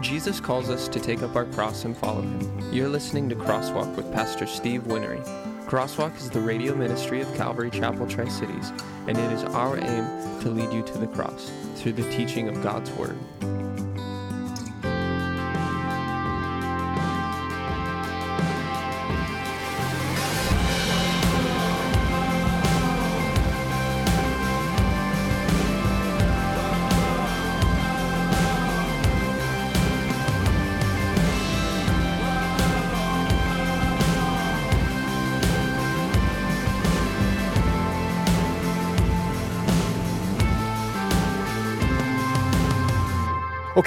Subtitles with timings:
[0.00, 2.72] Jesus calls us to take up our cross and follow him.
[2.72, 5.24] You're listening to Crosswalk with Pastor Steve Winery.
[5.66, 8.72] Crosswalk is the radio ministry of Calvary Chapel Tri Cities,
[9.06, 12.62] and it is our aim to lead you to the cross through the teaching of
[12.62, 13.18] God's Word.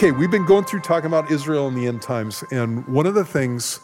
[0.02, 3.14] Okay, we've been going through talking about Israel in the end times, and one of
[3.14, 3.80] the things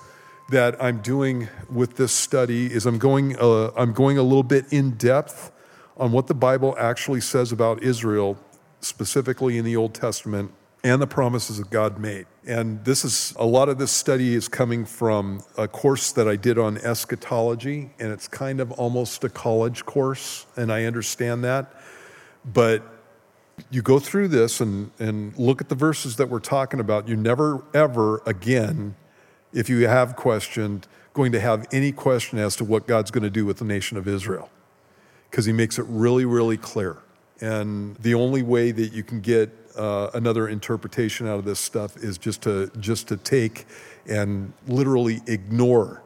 [0.49, 4.65] that I'm doing with this study is I'm going, uh, I'm going a little bit
[4.73, 5.51] in depth
[5.95, 8.35] on what the Bible actually says about Israel,
[8.79, 10.51] specifically in the Old Testament,
[10.83, 12.25] and the promises that God made.
[12.47, 16.35] And this is a lot of this study is coming from a course that I
[16.35, 21.71] did on eschatology, and it's kind of almost a college course, and I understand that.
[22.43, 22.96] But
[23.69, 27.15] you go through this and, and look at the verses that we're talking about, you
[27.15, 28.95] never, ever again,
[29.53, 33.29] if you have questioned, going to have any question as to what God's going to
[33.29, 34.49] do with the nation of Israel.
[35.29, 36.97] Because he makes it really, really clear.
[37.41, 41.97] And the only way that you can get uh, another interpretation out of this stuff
[41.97, 43.65] is just to, just to take
[44.07, 46.01] and literally ignore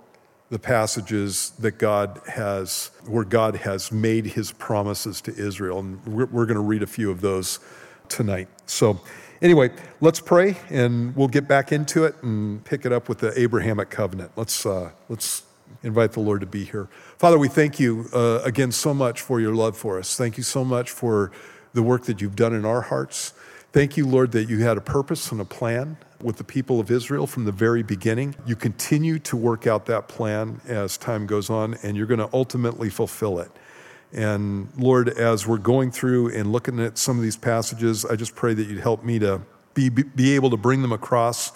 [0.51, 5.79] the passages that God has, where God has made his promises to Israel.
[5.79, 7.59] And we're, we're going to read a few of those
[8.09, 8.49] tonight.
[8.65, 8.99] So,
[9.41, 13.39] anyway, let's pray and we'll get back into it and pick it up with the
[13.39, 14.33] Abrahamic covenant.
[14.35, 15.43] Let's, uh, let's
[15.83, 16.89] invite the Lord to be here.
[17.17, 20.17] Father, we thank you uh, again so much for your love for us.
[20.17, 21.31] Thank you so much for
[21.73, 23.31] the work that you've done in our hearts.
[23.71, 26.91] Thank you, Lord, that you had a purpose and a plan with the people of
[26.91, 28.35] Israel from the very beginning.
[28.45, 32.29] You continue to work out that plan as time goes on, and you're going to
[32.33, 33.51] ultimately fulfill it.
[34.13, 38.35] And Lord, as we're going through and looking at some of these passages, I just
[38.35, 39.41] pray that you'd help me to
[39.73, 41.53] be, be able to bring them across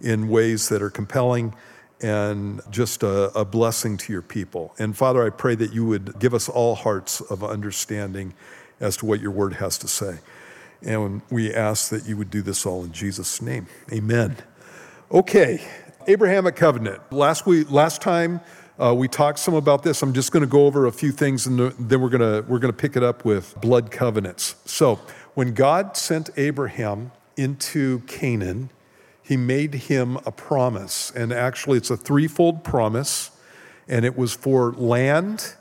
[0.00, 1.54] in ways that are compelling
[2.00, 4.74] and just a, a blessing to your people.
[4.78, 8.34] And Father, I pray that you would give us all hearts of understanding
[8.80, 10.18] as to what your word has to say.
[10.84, 13.66] And we ask that you would do this all in Jesus' name.
[13.92, 14.36] Amen.
[15.10, 15.62] Okay,
[16.06, 17.00] Abrahamic covenant.
[17.12, 18.40] Last week, last time
[18.78, 20.02] uh, we talked some about this.
[20.02, 22.58] I'm just going to go over a few things, and then we're going to we're
[22.58, 24.56] going to pick it up with blood covenants.
[24.64, 24.98] So,
[25.34, 28.70] when God sent Abraham into Canaan,
[29.22, 33.30] He made him a promise, and actually, it's a threefold promise,
[33.86, 35.54] and it was for land,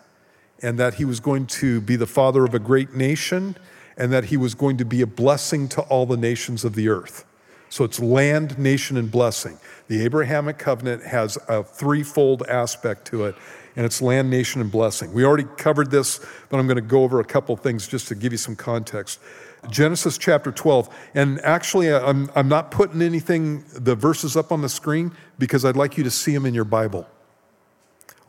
[0.61, 3.55] and that he was going to be the father of a great nation
[3.97, 6.89] and that he was going to be a blessing to all the nations of the
[6.89, 7.25] earth.
[7.69, 9.57] So it's land, nation, and blessing.
[9.87, 13.35] The Abrahamic covenant has a threefold aspect to it,
[13.77, 15.13] and it's land, nation, and blessing.
[15.13, 16.19] We already covered this,
[16.49, 19.21] but I'm going to go over a couple things just to give you some context.
[19.69, 24.69] Genesis chapter 12, and actually, I'm, I'm not putting anything, the verses up on the
[24.69, 27.07] screen, because I'd like you to see them in your Bible.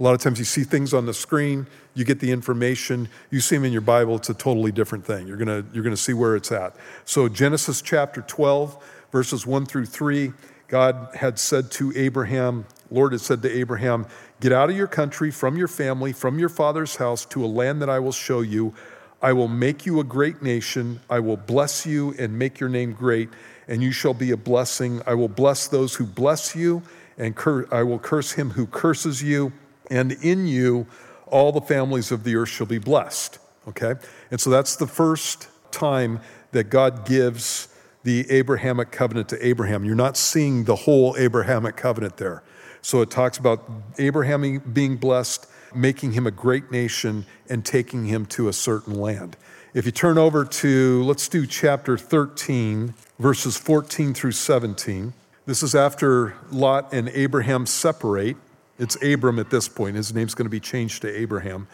[0.02, 3.38] A lot of times you see things on the screen, you get the information, you
[3.38, 5.28] see them in your Bible, it's a totally different thing.
[5.28, 6.74] You're gonna, you're gonna see where it's at.
[7.04, 10.32] So, Genesis chapter 12, verses 1 through 3,
[10.66, 14.06] God had said to Abraham, Lord had said to Abraham,
[14.40, 17.80] Get out of your country, from your family, from your father's house, to a land
[17.80, 18.74] that I will show you.
[19.22, 20.98] I will make you a great nation.
[21.08, 23.28] I will bless you and make your name great,
[23.68, 25.00] and you shall be a blessing.
[25.06, 26.82] I will bless those who bless you,
[27.16, 29.52] and cur- I will curse him who curses you
[29.90, 30.86] and in you
[31.26, 33.38] all the families of the earth shall be blessed.
[33.68, 33.94] Okay?
[34.30, 36.20] And so that's the first time
[36.52, 37.68] that God gives
[38.04, 39.84] the Abrahamic covenant to Abraham.
[39.84, 42.42] You're not seeing the whole Abrahamic covenant there.
[42.82, 43.64] So it talks about
[43.98, 49.36] Abraham being blessed, making him a great nation, and taking him to a certain land.
[49.72, 55.14] If you turn over to, let's do chapter 13, verses 14 through 17.
[55.46, 58.36] This is after Lot and Abraham separate.
[58.78, 59.96] It's Abram at this point.
[59.96, 61.68] His name's going to be changed to Abraham.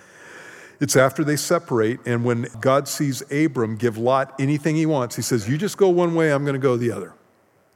[0.80, 5.22] It's after they separate, and when God sees Abram give Lot anything he wants, he
[5.22, 7.14] says, You just go one way, I'm going to go the other.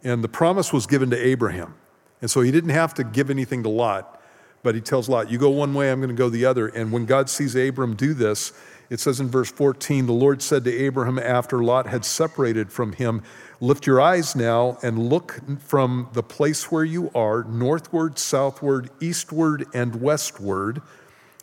[0.05, 1.75] And the promise was given to Abraham.
[2.21, 4.23] And so he didn't have to give anything to Lot,
[4.63, 6.69] but he tells Lot, You go one way, I'm going to go the other.
[6.69, 8.53] And when God sees Abram do this,
[8.93, 12.93] it says in verse 14, the Lord said to Abraham after Lot had separated from
[12.93, 13.23] him,
[13.59, 19.65] Lift your eyes now and look from the place where you are, northward, southward, eastward,
[19.73, 20.83] and westward.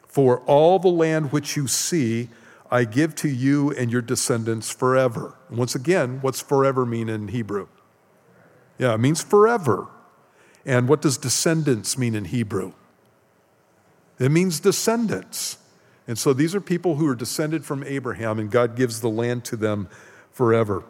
[0.07, 2.29] For all the land which you see,
[2.69, 5.33] I give to you and your descendants forever.
[5.49, 7.67] once again, what's forever mean in Hebrew?
[8.77, 9.87] Yeah, it means forever.
[10.67, 12.73] And what does descendants mean in Hebrew?
[14.19, 15.57] It means descendants.
[16.09, 19.45] And so these are people who are descended from Abraham, and God gives the land
[19.45, 19.88] to them
[20.31, 20.83] forever.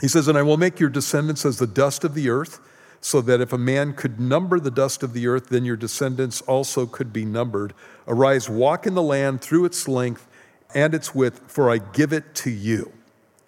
[0.00, 2.58] He says, And I will make your descendants as the dust of the earth,
[3.00, 6.40] so that if a man could number the dust of the earth, then your descendants
[6.40, 7.72] also could be numbered.
[8.08, 10.26] Arise, walk in the land through its length
[10.74, 12.92] and its width, for I give it to you.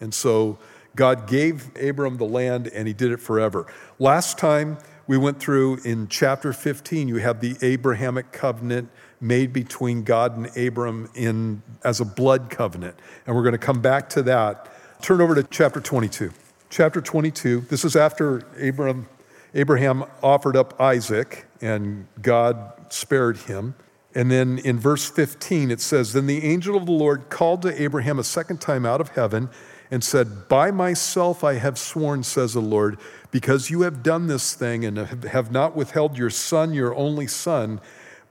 [0.00, 0.60] And so
[0.94, 3.66] God gave Abram the land, and he did it forever.
[3.98, 4.78] Last time
[5.08, 8.90] we went through in chapter 15, you have the Abrahamic covenant
[9.20, 12.94] made between God and Abram in, as a blood covenant.
[13.26, 14.70] And we're going to come back to that.
[15.00, 16.30] Turn over to chapter 22.
[16.68, 19.08] Chapter 22, this is after Abram,
[19.54, 23.74] Abraham offered up Isaac and God spared him.
[24.14, 27.82] And then in verse 15, it says, Then the angel of the Lord called to
[27.82, 29.48] Abraham a second time out of heaven
[29.90, 32.98] and said, By myself I have sworn, says the Lord,
[33.30, 37.80] because you have done this thing and have not withheld your son, your only son.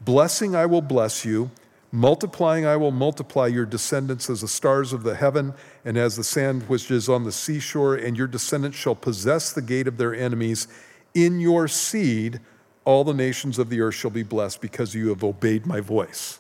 [0.01, 1.51] Blessing I will bless you,
[1.91, 5.53] multiplying I will multiply your descendants as the stars of the heaven
[5.85, 9.61] and as the sand which is on the seashore, and your descendants shall possess the
[9.61, 10.67] gate of their enemies.
[11.13, 12.39] In your seed,
[12.85, 16.39] all the nations of the earth shall be blessed because you have obeyed my voice.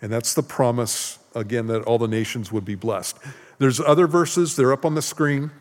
[0.00, 3.16] And that's the promise, again, that all the nations would be blessed.
[3.58, 5.52] There's other verses, they're up on the screen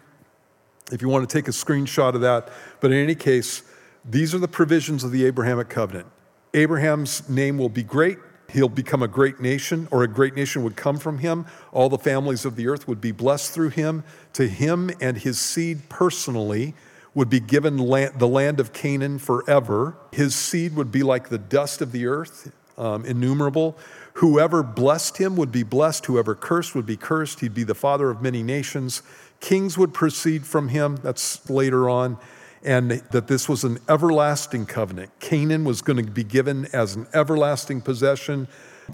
[0.92, 2.50] if you want to take a screenshot of that.
[2.80, 3.64] But in any case,
[4.04, 6.08] these are the provisions of the Abrahamic covenant.
[6.54, 8.18] Abraham's name will be great.
[8.50, 11.46] He'll become a great nation, or a great nation would come from him.
[11.72, 14.04] All the families of the earth would be blessed through him.
[14.34, 16.74] To him and his seed personally
[17.14, 19.96] would be given land, the land of Canaan forever.
[20.12, 23.78] His seed would be like the dust of the earth, um, innumerable.
[24.16, 26.06] Whoever blessed him would be blessed.
[26.08, 27.40] Whoever cursed would be cursed.
[27.40, 29.02] He'd be the father of many nations.
[29.42, 30.98] Kings would proceed from him.
[30.98, 32.18] That's later on.
[32.64, 35.12] And that this was an everlasting covenant.
[35.20, 38.48] Canaan was going to be given as an everlasting possession.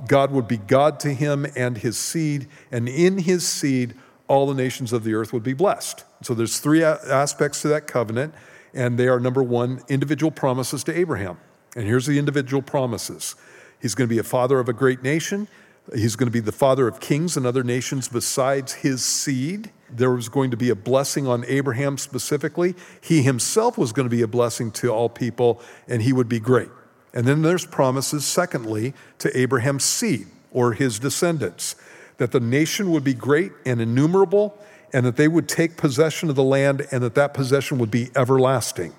[0.08, 2.48] God would be God to him and his seed.
[2.72, 3.94] And in his seed,
[4.30, 6.06] all the nations of the earth would be blessed.
[6.24, 8.34] So there's three aspects to that covenant.
[8.74, 11.38] And they are number one, individual promises to Abraham.
[11.76, 13.36] And here's the individual promises
[13.80, 15.48] He's going to be a father of a great nation.
[15.96, 19.72] He's going to be the father of kings and other nations besides his seed.
[19.90, 22.76] There was going to be a blessing on Abraham specifically.
[23.02, 26.40] He himself was going to be a blessing to all people, and he would be
[26.40, 26.70] great.
[27.14, 31.76] And then there's promises, secondly, to Abraham's seed or his descendants
[32.18, 34.58] that the nation would be great and innumerable,
[34.94, 38.10] and that they would take possession of the land, and that that possession would be
[38.16, 38.94] everlasting.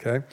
[0.00, 0.24] Okay?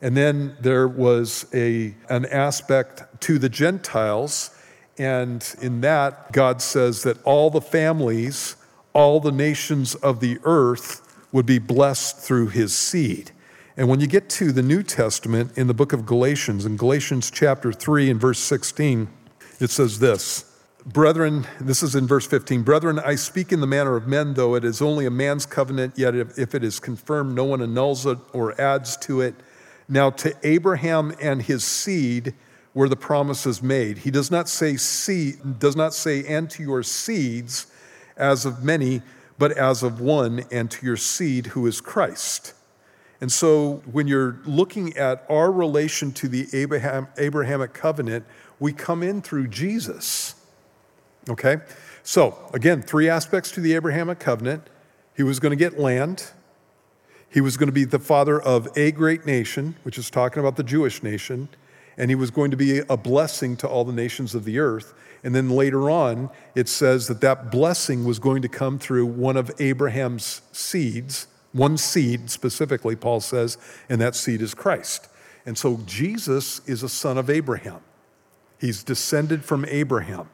[0.00, 4.50] And then there was a, an aspect to the Gentiles
[4.98, 8.56] and in that, God says that all the families,
[8.92, 11.02] all the nations of the earth
[11.32, 13.32] would be blessed through his seed.
[13.76, 17.30] And when you get to the New Testament in the book of Galatians, in Galatians
[17.30, 19.08] chapter 3 and verse 16,
[19.60, 20.56] it says this
[20.86, 24.54] Brethren, this is in verse 15 Brethren, I speak in the manner of men, though
[24.54, 28.18] it is only a man's covenant, yet if it is confirmed, no one annuls it
[28.32, 29.34] or adds to it.
[29.88, 32.34] Now, to Abraham and his seed,
[32.76, 33.96] where the promise is made.
[33.96, 37.68] He does not say seed, does not say and to your seeds
[38.18, 39.00] as of many,
[39.38, 42.52] but as of one, and to your seed who is Christ.
[43.18, 48.26] And so when you're looking at our relation to the Abraham, Abrahamic covenant,
[48.60, 50.34] we come in through Jesus.
[51.30, 51.56] Okay?
[52.02, 54.68] So, again, three aspects to the Abrahamic covenant.
[55.16, 56.30] He was going to get land.
[57.30, 60.56] He was going to be the father of a great nation, which is talking about
[60.56, 61.48] the Jewish nation
[61.96, 64.94] and he was going to be a blessing to all the nations of the earth.
[65.24, 69.36] And then later on, it says that that blessing was going to come through one
[69.36, 75.08] of Abraham's seeds, one seed specifically, Paul says, and that seed is Christ.
[75.46, 77.80] And so Jesus is a son of Abraham.
[78.60, 80.28] He's descended from Abraham.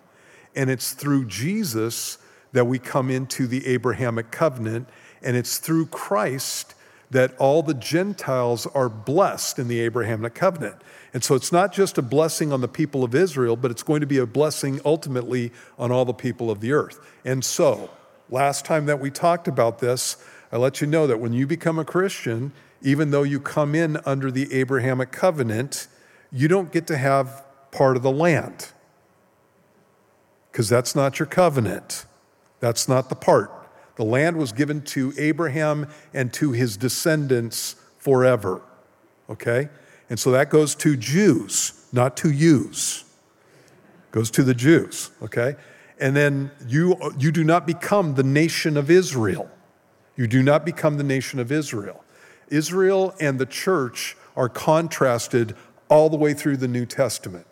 [0.55, 2.19] And it's through Jesus
[2.53, 4.89] that we come into the Abrahamic covenant,
[5.23, 6.75] and it's through Christ
[7.11, 10.77] that all the Gentiles are blessed in the Abrahamic covenant.
[11.15, 14.01] And so it's not just a blessing on the people of Israel, but it's going
[14.01, 16.99] to be a blessing ultimately on all the people of the earth.
[17.25, 17.91] And so,
[18.31, 20.17] last time that we talked about this,
[20.51, 23.99] I let you know that when you become a Christian, even though you come in
[24.07, 25.87] under the Abrahamic covenant,
[26.31, 28.69] you don't get to have part of the land
[30.51, 32.05] because that's not your covenant.
[32.61, 33.51] That's not the part.
[33.97, 38.63] The land was given to Abraham and to his descendants forever.
[39.29, 39.69] Okay?
[40.13, 43.05] And so that goes to Jews, not to yous.
[44.11, 45.57] Goes to the Jews, okay?
[45.99, 49.49] And then you, you do not become the nation of Israel.
[50.15, 52.05] You do not become the nation of Israel.
[52.49, 55.57] Israel and the church are contrasted
[55.89, 57.47] all the way through the New Testament.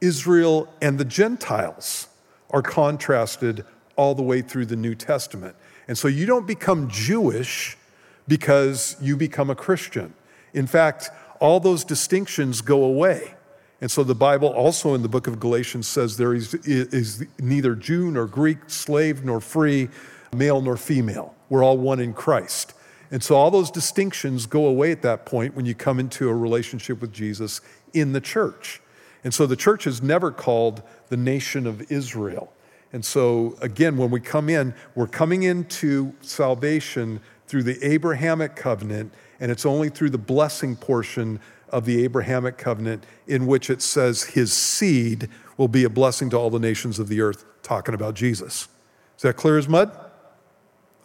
[0.00, 2.08] Israel and the Gentiles
[2.50, 3.64] are contrasted
[3.94, 5.54] all the way through the New Testament.
[5.86, 7.78] And so you don't become Jewish
[8.26, 10.12] because you become a Christian.
[10.52, 11.10] In fact,
[11.40, 13.34] all those distinctions go away.
[13.80, 17.74] And so the Bible also in the book of Galatians says there is, is neither
[17.74, 19.88] Jew nor Greek, slave nor free,
[20.34, 21.34] male nor female.
[21.48, 22.74] We're all one in Christ.
[23.10, 26.34] And so all those distinctions go away at that point when you come into a
[26.34, 27.60] relationship with Jesus
[27.92, 28.80] in the church.
[29.24, 32.52] And so the church is never called the nation of Israel.
[32.92, 39.12] And so, again, when we come in, we're coming into salvation through the Abrahamic covenant,
[39.40, 44.22] and it's only through the blessing portion of the Abrahamic covenant in which it says
[44.24, 48.14] his seed will be a blessing to all the nations of the earth, talking about
[48.14, 48.68] Jesus.
[49.16, 49.90] Is that clear as mud?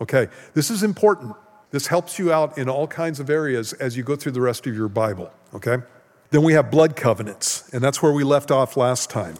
[0.01, 1.35] Okay, this is important.
[1.71, 4.67] This helps you out in all kinds of areas as you go through the rest
[4.67, 5.77] of your Bible, okay?
[6.31, 9.35] Then we have blood covenants, and that's where we left off last time.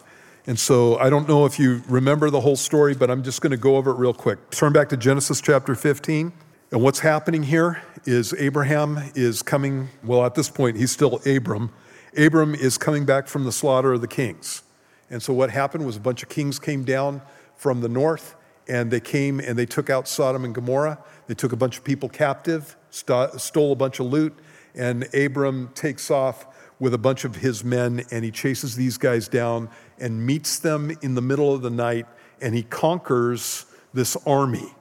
[0.48, 3.52] And so I don't know if you remember the whole story, but I'm just going
[3.52, 4.52] to go over it real quick.
[4.52, 6.32] Turn back to Genesis chapter 15.
[6.76, 11.72] And what's happening here is Abraham is coming, well, at this point, he's still Abram.
[12.18, 14.62] Abram is coming back from the slaughter of the kings.
[15.10, 17.22] And so what happened was a bunch of kings came down
[17.56, 18.36] from the north,
[18.68, 21.02] and they came and they took out Sodom and Gomorrah.
[21.28, 24.38] They took a bunch of people captive, st- stole a bunch of loot,
[24.76, 26.46] and Abram takes off
[26.82, 30.92] with a bunch of his men and he chases these guys down and meets them
[31.02, 32.06] in the middle of the night
[32.42, 34.75] and he conquers this army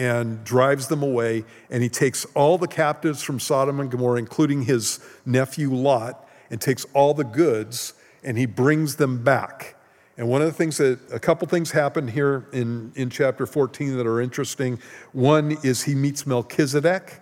[0.00, 4.62] and drives them away and he takes all the captives from Sodom and Gomorrah including
[4.62, 7.92] his nephew Lot and takes all the goods
[8.24, 9.76] and he brings them back.
[10.16, 13.98] And one of the things that a couple things happen here in, in chapter 14
[13.98, 14.78] that are interesting.
[15.12, 17.20] One is he meets Melchizedek,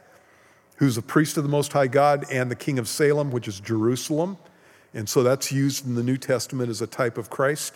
[0.76, 3.58] who's a priest of the Most High God and the king of Salem, which is
[3.58, 4.38] Jerusalem.
[4.94, 7.75] And so that's used in the New Testament as a type of Christ.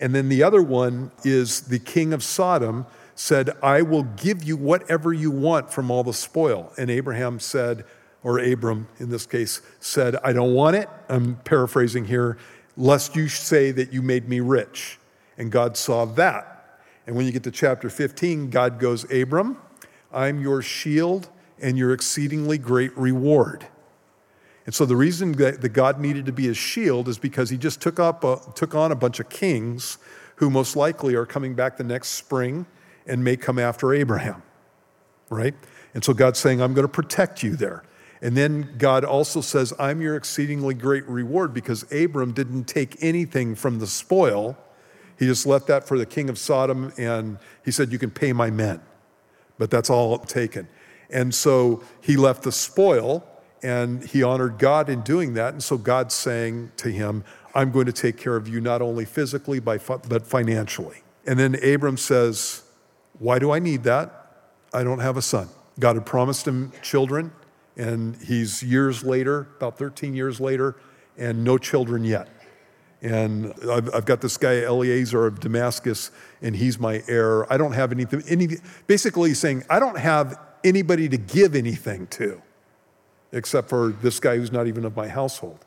[0.00, 4.56] And then the other one is the king of Sodom said, I will give you
[4.56, 6.72] whatever you want from all the spoil.
[6.76, 7.84] And Abraham said,
[8.22, 10.88] or Abram in this case, said, I don't want it.
[11.08, 12.38] I'm paraphrasing here,
[12.76, 14.98] lest you say that you made me rich.
[15.38, 16.80] And God saw that.
[17.06, 19.58] And when you get to chapter 15, God goes, Abram,
[20.12, 21.28] I'm your shield
[21.60, 23.66] and your exceedingly great reward.
[24.66, 27.82] And so the reason that, God needed to be his shield is because he just
[27.82, 29.98] took, up a, took on a bunch of kings
[30.36, 32.64] who most likely are coming back the next spring
[33.06, 34.42] and may come after Abraham,
[35.30, 35.54] right?
[35.94, 37.84] And so God's saying, I'm going to protect you there.
[38.20, 43.54] And then God also says, I'm your exceedingly great reward because Abram didn't take anything
[43.54, 44.56] from the spoil.
[45.18, 48.32] He just left that for the king of Sodom and he said, You can pay
[48.32, 48.80] my men.
[49.58, 50.68] But that's all taken.
[51.10, 53.24] And so he left the spoil
[53.62, 55.52] and he honored God in doing that.
[55.52, 59.04] And so God's saying to him, I'm going to take care of you not only
[59.04, 61.02] physically, but financially.
[61.26, 62.63] And then Abram says,
[63.18, 64.46] Why do I need that?
[64.72, 65.48] I don't have a son.
[65.78, 67.32] God had promised him children,
[67.76, 70.76] and he's years later, about 13 years later,
[71.16, 72.28] and no children yet.
[73.02, 77.50] And I've, I've, got this guy, Eliezer of Damascus, and he's my heir.
[77.52, 78.22] I don't have anything.
[78.28, 78.48] Any,
[78.86, 82.40] basically, he's saying, I don't have anybody to give anything to,
[83.32, 85.64] except for this guy who's not even of my household.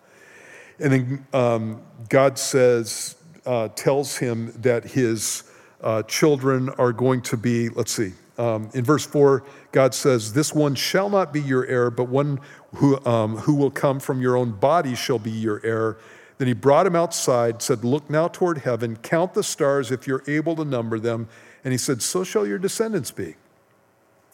[0.79, 5.43] And then um, God says, uh, tells him that his
[5.81, 10.53] uh, children are going to be, let's see, um, in verse 4, God says, This
[10.53, 12.39] one shall not be your heir, but one
[12.75, 15.97] who, um, who will come from your own body shall be your heir.
[16.37, 20.23] Then he brought him outside, said, Look now toward heaven, count the stars if you're
[20.27, 21.27] able to number them.
[21.63, 23.35] And he said, So shall your descendants be.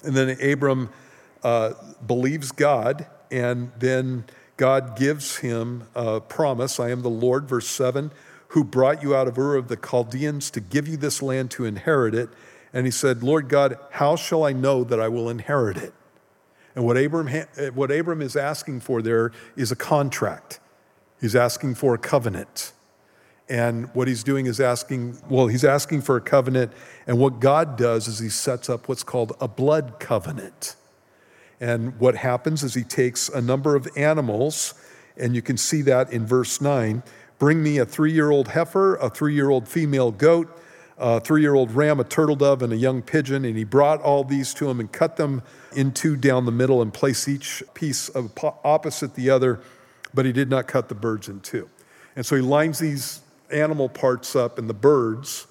[0.03, 0.89] And then Abram
[1.43, 1.73] uh,
[2.05, 4.25] believes God, and then
[4.57, 8.11] God gives him a promise I am the Lord, verse 7,
[8.53, 11.65] who brought you out of Ur of the Chaldeans to give you this land to
[11.65, 12.29] inherit it.
[12.71, 15.91] And he said, Lord God, how shall I know that I will inherit it?
[16.75, 17.29] And what Abram,
[17.73, 20.59] what Abram is asking for there is a contract.
[21.19, 22.73] He's asking for a covenant.
[23.49, 26.73] And what he's doing is asking, well, he's asking for a covenant.
[27.07, 30.75] And what God does is he sets up what's called a blood covenant.
[31.59, 34.75] And what happens is he takes a number of animals,
[35.17, 37.01] and you can see that in verse 9
[37.43, 40.47] bring me a three year old heifer, a three year old female goat,
[40.97, 43.43] a three year old ram, a turtle dove, and a young pigeon.
[43.43, 45.41] And he brought all these to him and cut them
[45.75, 48.09] in two down the middle and placed each piece
[48.63, 49.59] opposite the other,
[50.13, 51.67] but he did not cut the birds in two.
[52.15, 53.19] And so he lines these
[53.51, 55.45] animal parts up and the birds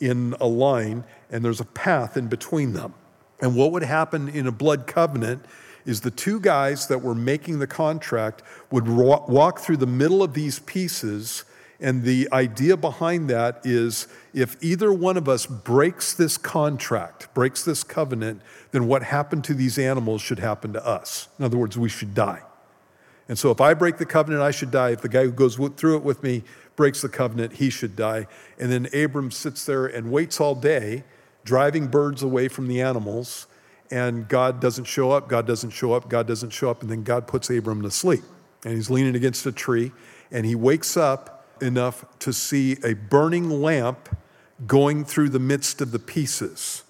[0.00, 2.92] in a line, and there's a path in between them.
[3.40, 5.44] And what would happen in a blood covenant
[5.86, 10.34] is the two guys that were making the contract would walk through the middle of
[10.34, 11.44] these pieces.
[11.80, 17.64] And the idea behind that is if either one of us breaks this contract, breaks
[17.64, 21.28] this covenant, then what happened to these animals should happen to us.
[21.38, 22.42] In other words, we should die.
[23.28, 24.90] And so if I break the covenant, I should die.
[24.90, 26.44] If the guy who goes through it with me
[26.76, 28.26] breaks the covenant, he should die.
[28.58, 31.04] And then Abram sits there and waits all day,
[31.44, 33.45] driving birds away from the animals.
[33.90, 36.82] And God doesn't show up, God doesn't show up, God doesn't show up.
[36.82, 38.22] And then God puts Abram to sleep.
[38.64, 39.92] And he's leaning against a tree.
[40.30, 44.08] And he wakes up enough to see a burning lamp
[44.66, 46.82] going through the midst of the pieces.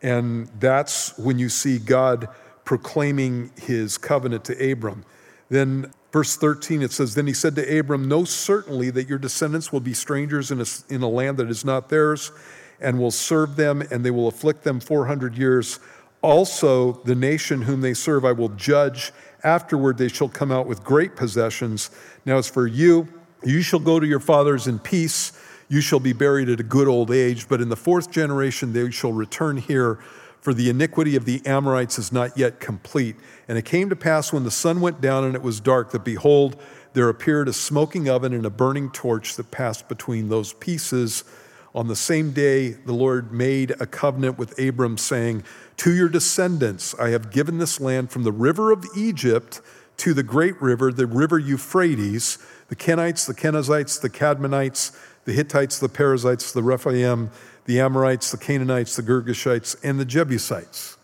[0.00, 2.28] And that's when you see God
[2.64, 5.04] proclaiming his covenant to Abram.
[5.48, 9.72] Then, verse 13, it says, Then he said to Abram, Know certainly that your descendants
[9.72, 12.32] will be strangers in a, in a land that is not theirs,
[12.80, 15.78] and will serve them, and they will afflict them 400 years.
[16.22, 19.12] Also, the nation whom they serve I will judge.
[19.44, 21.90] Afterward, they shall come out with great possessions.
[22.24, 23.08] Now, as for you,
[23.42, 25.32] you shall go to your fathers in peace.
[25.68, 27.48] You shall be buried at a good old age.
[27.48, 29.98] But in the fourth generation, they shall return here
[30.42, 33.14] for the iniquity of the Amorites is not yet complete.
[33.46, 36.04] And it came to pass when the sun went down and it was dark that
[36.04, 36.56] behold,
[36.94, 41.22] there appeared a smoking oven and a burning torch that passed between those pieces.
[41.74, 45.44] On the same day, the Lord made a covenant with Abram, saying,
[45.78, 49.60] To your descendants I have given this land from the river of Egypt
[49.98, 52.38] to the great river, the river Euphrates,
[52.68, 57.30] the Kenites, the Kenizzites, the Cadmonites, the Hittites, the Perizzites, the Rephaim,
[57.64, 60.96] the Amorites, the Canaanites, the Girgashites, and the Jebusites.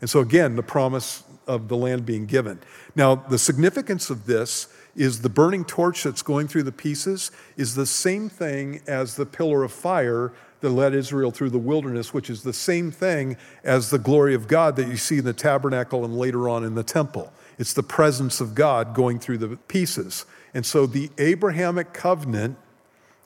[0.00, 2.58] And so, again, the promise of the land being given.
[2.94, 7.74] Now, the significance of this is the burning torch that's going through the pieces is
[7.74, 12.30] the same thing as the pillar of fire that led Israel through the wilderness, which
[12.30, 16.04] is the same thing as the glory of God that you see in the tabernacle
[16.04, 17.32] and later on in the temple.
[17.58, 20.24] It's the presence of God going through the pieces.
[20.54, 22.56] And so the Abrahamic covenant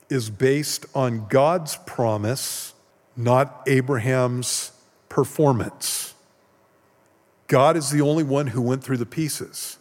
[0.08, 2.74] is based on God's promise,
[3.16, 4.72] not Abraham's
[5.08, 6.14] performance.
[7.46, 9.78] God is the only one who went through the pieces.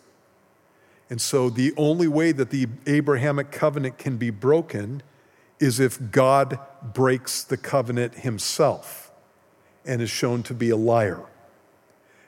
[1.10, 5.02] And so the only way that the Abrahamic covenant can be broken
[5.60, 6.60] is if God
[6.94, 9.12] breaks the covenant himself
[9.86, 11.24] and is shown to be a liar.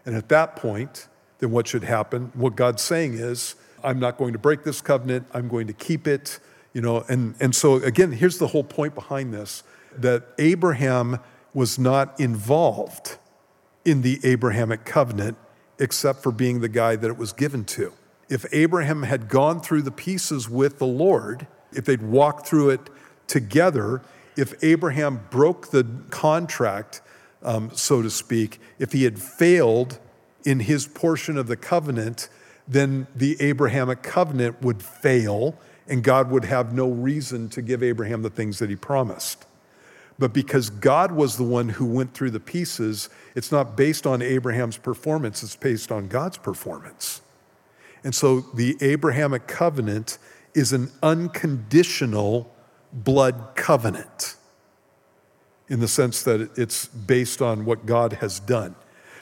[0.06, 1.08] And at that point,
[1.40, 2.32] then what should happen?
[2.34, 6.08] What God's saying is, I'm not going to break this covenant, I'm going to keep
[6.08, 6.40] it.
[6.74, 9.64] You know, and, and so again, here's the whole point behind this
[9.98, 11.20] that Abraham
[11.54, 13.18] was not involved
[13.84, 15.38] in the Abrahamic covenant
[15.80, 17.92] except for being the guy that it was given to.
[18.32, 22.90] If Abraham had gone through the pieces with the Lord, if they'd walked through it
[23.28, 24.02] together,
[24.38, 27.02] if Abraham broke the contract,
[27.44, 30.00] um, so to speak, if he had failed
[30.46, 32.30] in his portion of the covenant,
[32.66, 38.22] then the Abrahamic covenant would fail and God would have no reason to give Abraham
[38.22, 39.46] the things that he promised.
[40.18, 44.22] But because God was the one who went through the pieces, it's not based on
[44.22, 47.22] Abraham's performance, it's based on God's performance.
[48.04, 50.18] And so the Abrahamic covenant
[50.54, 52.54] is an unconditional
[52.92, 54.36] blood covenant
[55.70, 58.76] in the sense that it's based on what God has done.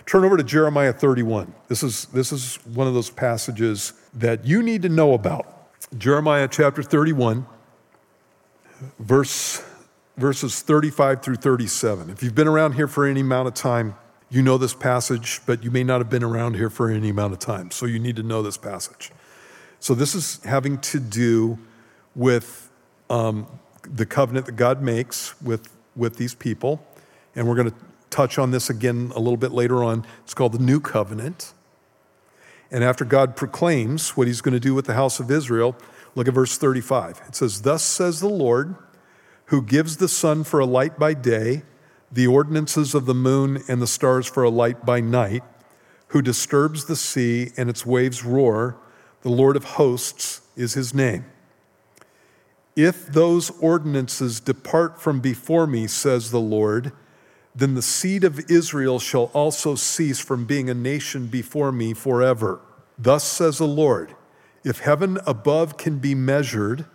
[0.06, 1.54] Turn over to Jeremiah 31.
[1.68, 5.46] This is, this is one of those passages that you need to know about.
[5.98, 7.46] Jeremiah chapter 31,
[8.98, 9.64] verse,
[10.18, 12.10] verses 35 through 37.
[12.10, 13.96] If you've been around here for any amount of time,
[14.30, 17.34] you know this passage, but you may not have been around here for any amount
[17.34, 17.72] of time.
[17.72, 19.12] So you need to know this passage.
[19.80, 21.58] So this is having to do
[22.16, 22.70] with
[23.10, 23.48] um,
[23.84, 26.86] the covenant that God makes with, with these people.
[27.36, 27.78] And we're going to
[28.10, 30.06] touch on this again a little bit later on.
[30.24, 31.54] It's called the New Covenant.
[32.72, 35.76] And after God proclaims what he's going to do with the house of Israel,
[36.14, 37.22] look at verse 35.
[37.28, 38.76] It says, Thus says the Lord,
[39.46, 41.64] who gives the sun for a light by day,
[42.12, 45.44] the ordinances of the moon and the stars for a light by night,
[46.08, 48.78] who disturbs the sea and its waves roar,
[49.22, 51.26] the Lord of hosts is his name.
[52.76, 56.94] If those ordinances depart from before me, says the Lord,
[57.54, 62.62] then the seed of Israel shall also cease from being a nation before me forever.
[62.98, 64.16] Thus says the Lord
[64.64, 66.86] If heaven above can be measured,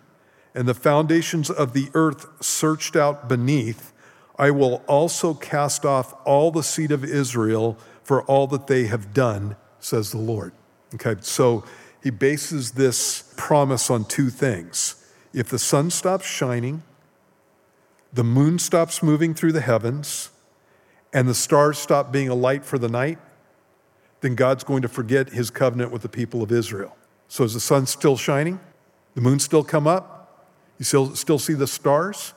[0.55, 3.93] and the foundations of the earth searched out beneath,
[4.39, 9.15] I will also cast off all the seed of Israel for all that they have
[9.15, 10.53] done, says the Lord.
[10.95, 11.65] Okay, so
[12.03, 14.97] he bases this promise on two things.
[15.33, 16.83] If the sun stops shining,
[18.13, 20.31] the moon stops moving through the heavens,
[21.13, 23.19] and the stars stop being a light for the night,
[24.21, 26.97] then God's going to forget his covenant with the people of Israel.
[27.29, 28.61] So is the sun still shining?
[29.15, 30.49] The moon still come up?
[30.79, 32.35] You still, still see the stars?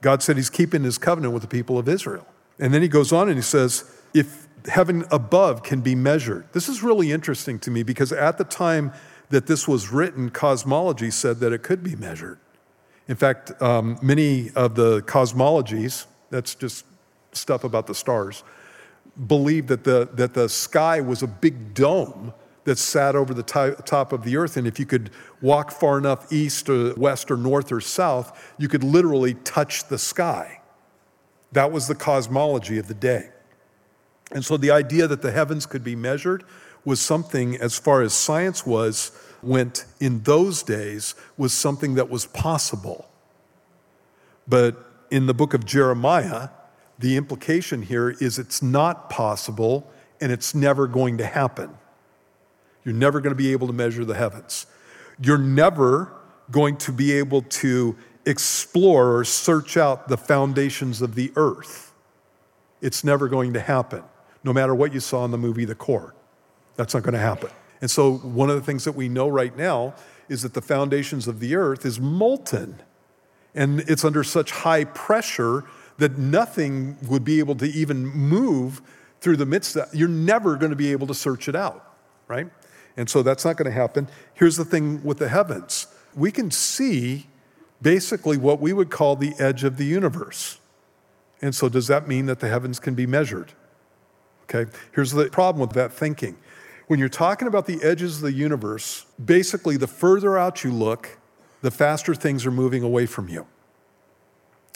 [0.00, 2.26] God said he's keeping his covenant with the people of Israel.
[2.58, 3.84] And then he goes on and he says,
[4.14, 6.46] if heaven above can be measured.
[6.52, 8.92] This is really interesting to me because at the time
[9.30, 12.38] that this was written, cosmology said that it could be measured.
[13.08, 16.84] In fact, um, many of the cosmologies, that's just
[17.32, 18.44] stuff about the stars,
[19.26, 22.32] believed that the, that the sky was a big dome
[22.70, 24.56] that sat over the top of the earth.
[24.56, 25.10] And if you could
[25.42, 29.98] walk far enough east or west or north or south, you could literally touch the
[29.98, 30.60] sky.
[31.50, 33.30] That was the cosmology of the day.
[34.30, 36.44] And so the idea that the heavens could be measured
[36.84, 39.10] was something, as far as science was,
[39.42, 43.10] went in those days, was something that was possible.
[44.46, 44.76] But
[45.10, 46.50] in the book of Jeremiah,
[47.00, 51.76] the implication here is it's not possible and it's never going to happen.
[52.84, 54.66] You're never going to be able to measure the heavens.
[55.20, 56.12] You're never
[56.50, 61.92] going to be able to explore or search out the foundations of the earth.
[62.80, 64.02] It's never going to happen,
[64.42, 66.14] no matter what you saw in the movie The Core.
[66.76, 67.50] That's not going to happen.
[67.80, 69.94] And so, one of the things that we know right now
[70.28, 72.80] is that the foundations of the earth is molten.
[73.54, 75.64] And it's under such high pressure
[75.98, 78.80] that nothing would be able to even move
[79.20, 79.98] through the midst of that.
[79.98, 81.94] You're never going to be able to search it out,
[82.28, 82.48] right?
[82.96, 84.08] And so that's not going to happen.
[84.34, 87.28] Here's the thing with the heavens we can see
[87.80, 90.58] basically what we would call the edge of the universe.
[91.40, 93.52] And so, does that mean that the heavens can be measured?
[94.44, 96.36] Okay, here's the problem with that thinking.
[96.88, 101.18] When you're talking about the edges of the universe, basically, the further out you look,
[101.62, 103.46] the faster things are moving away from you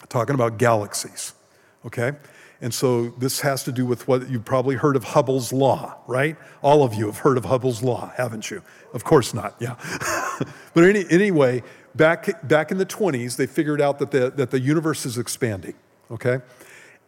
[0.09, 1.33] talking about galaxies,
[1.85, 2.13] okay?
[2.61, 6.37] And so this has to do with what you've probably heard of Hubble's law, right?
[6.61, 8.61] All of you have heard of Hubble's law, haven't you?
[8.93, 9.75] Of course not, yeah.
[10.73, 11.63] but any, anyway,
[11.95, 15.75] back, back in the 20s, they figured out that the, that the universe is expanding,
[16.09, 16.39] okay?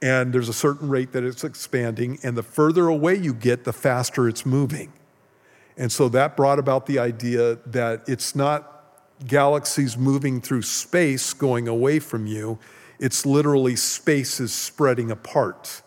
[0.02, 3.74] And there's a certain rate that it's expanding, and the further away you get, the
[3.74, 4.92] faster it's moving.
[5.78, 8.74] And so that brought about the idea that it's not
[9.26, 12.60] galaxies moving through space going away from you,
[13.00, 15.82] it's literally space is spreading apart.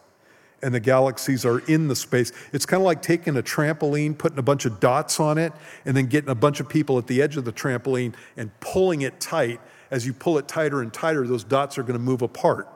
[0.63, 2.33] And the galaxies are in the space.
[2.53, 5.55] It's kind of like taking a trampoline, putting a bunch of dots on it,
[5.87, 9.01] and then getting a bunch of people at the edge of the trampoline and pulling
[9.01, 9.61] it tight.
[9.91, 12.69] As you pull it tighter and tighter, those dots are going to move apart.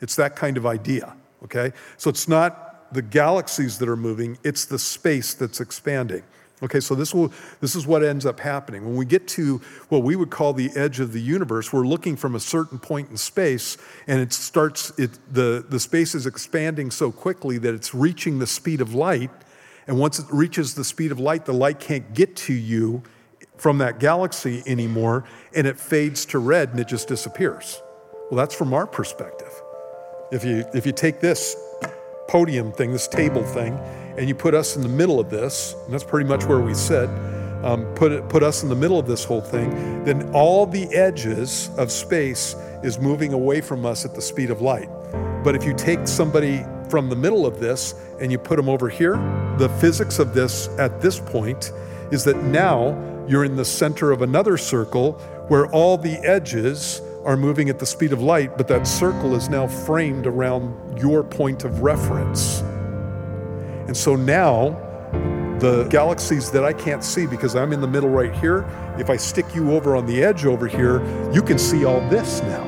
[0.00, 1.72] It's that kind of idea, okay?
[1.96, 6.22] So it's not the galaxies that are moving, it's the space that's expanding.
[6.62, 8.84] Okay, so this, will, this is what ends up happening.
[8.84, 12.14] When we get to what we would call the edge of the universe, we're looking
[12.14, 16.92] from a certain point in space, and it starts, it, the, the space is expanding
[16.92, 19.30] so quickly that it's reaching the speed of light.
[19.88, 23.02] And once it reaches the speed of light, the light can't get to you
[23.56, 27.82] from that galaxy anymore, and it fades to red and it just disappears.
[28.30, 29.52] Well, that's from our perspective.
[30.30, 31.56] If you, if you take this
[32.28, 33.78] podium thing, this table thing,
[34.16, 36.74] and you put us in the middle of this, and that's pretty much where we
[36.74, 37.08] sit,
[37.62, 40.92] um, put, it, put us in the middle of this whole thing, then all the
[40.94, 44.88] edges of space is moving away from us at the speed of light.
[45.44, 48.88] But if you take somebody from the middle of this and you put them over
[48.88, 49.16] here,
[49.58, 51.72] the physics of this at this point
[52.10, 52.98] is that now
[53.28, 55.12] you're in the center of another circle
[55.48, 59.48] where all the edges are moving at the speed of light, but that circle is
[59.48, 62.62] now framed around your point of reference.
[63.92, 64.70] And so now,
[65.58, 68.64] the galaxies that I can't see because I'm in the middle right here,
[68.98, 72.40] if I stick you over on the edge over here, you can see all this
[72.40, 72.64] now.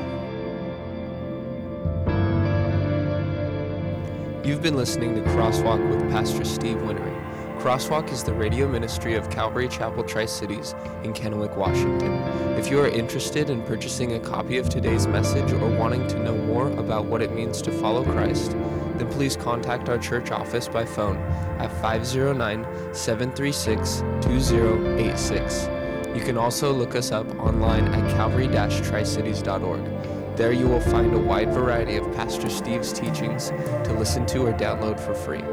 [4.43, 7.15] You've been listening to Crosswalk with Pastor Steve Winnery.
[7.57, 12.13] Crosswalk is the radio ministry of Calvary Chapel Tri Cities in Kennewick, Washington.
[12.59, 16.37] If you are interested in purchasing a copy of today's message or wanting to know
[16.37, 18.55] more about what it means to follow Christ,
[18.99, 21.17] then please contact our church office by phone
[21.59, 25.69] at 509 736 2086.
[26.15, 30.37] You can also look us up online at calvary tricities.org.
[30.37, 34.53] There you will find a wide variety of Pastor Steve's teachings to listen to or
[34.53, 35.43] download for free.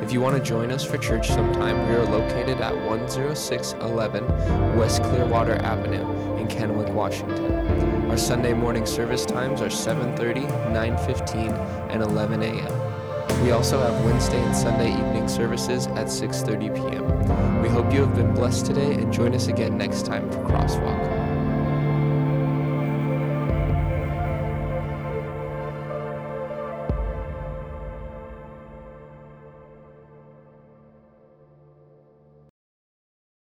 [0.00, 4.26] If you want to join us for church sometime, we are located at 10611
[4.78, 8.08] West Clearwater Avenue in Kennewick, Washington.
[8.08, 11.52] Our Sunday morning service times are 7:30, 9:15,
[11.90, 12.87] and 11 a.m.
[13.42, 17.62] We also have Wednesday and Sunday evening services at 6:30 p.m.
[17.62, 21.07] We hope you have been blessed today and join us again next time for Crosswalk.